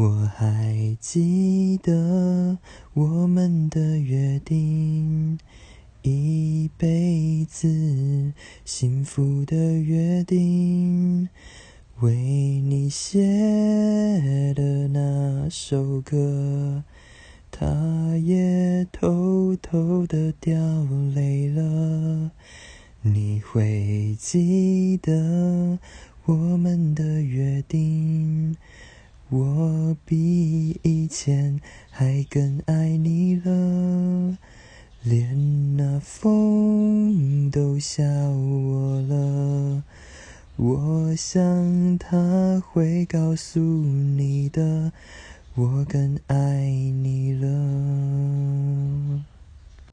[0.00, 2.56] 我还记得
[2.94, 5.38] 我们的约定，
[6.00, 8.32] 一辈子
[8.64, 11.28] 幸福的约定。
[12.00, 13.20] 为你写
[14.56, 16.82] 的那首歌，
[17.50, 20.58] 它也偷偷的掉
[21.14, 22.30] 泪了。
[23.02, 25.78] 你会记得
[26.24, 28.29] 我们的约定？
[29.32, 34.36] 我比以前还更爱你了，
[35.04, 39.84] 连那风都笑我了。
[40.56, 44.92] 我想他会告诉你的，
[45.54, 46.99] 我更爱你。